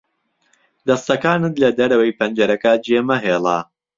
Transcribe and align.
دەستەکانت 0.87 1.53
لە 1.63 1.69
دەرەوەی 1.77 2.17
پەنجەرەکە 2.19 2.73
جێمەهێڵە. 2.85 3.57